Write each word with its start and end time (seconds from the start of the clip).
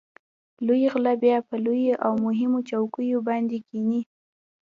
لوی 0.67 0.83
غله 0.93 1.13
بیا 1.23 1.37
په 1.47 1.55
لویو 1.65 1.95
او 2.05 2.13
مهمو 2.25 2.59
چوکیو 2.69 3.19
باندې 3.29 3.57
کېني. 3.67 4.01